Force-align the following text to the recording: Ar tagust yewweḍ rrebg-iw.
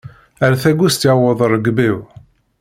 Ar 0.45 0.53
tagust 0.61 1.01
yewweḍ 1.07 1.39
rrebg-iw. 1.47 1.99